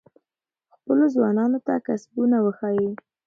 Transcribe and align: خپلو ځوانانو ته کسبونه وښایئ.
خپلو 0.73 1.05
ځوانانو 1.15 1.59
ته 1.67 1.73
کسبونه 1.87 2.37
وښایئ. 2.41 2.89